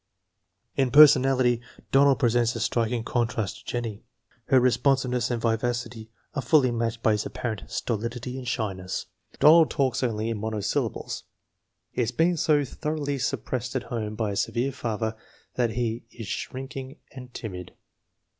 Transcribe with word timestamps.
In 0.75 0.89
personality 0.89 1.61
Donald 1.91 2.17
presents 2.17 2.55
a 2.55 2.59
striking 2.59 3.03
contrast 3.03 3.59
to 3.59 3.65
Jen 3.71 3.83
nie. 3.83 4.03
Her 4.45 4.59
responsiveness 4.59 5.29
and 5.29 5.39
vivacity 5.39 6.09
are 6.33 6.41
fully 6.41 6.71
matched 6.71 7.03
by 7.03 7.11
his 7.11 7.27
apparent 7.27 7.65
stolidity 7.69 8.35
and 8.39 8.47
shyness. 8.47 9.05
Donald 9.39 9.69
talks 9.69 10.01
only 10.01 10.31
in 10.31 10.39
monosyllables. 10.39 11.25
He 11.91 12.01
has 12.01 12.11
been 12.11 12.35
so 12.35 12.65
thoroughly 12.65 13.19
suppressed 13.19 13.75
at 13.75 13.83
home 13.93 14.15
by 14.15 14.31
a 14.31 14.35
severe 14.35 14.71
father 14.71 15.15
that 15.53 15.69
he 15.73 16.05
is 16.09 16.27
shrinking 16.27 16.97
and 17.11 17.31
timid. 17.31 17.73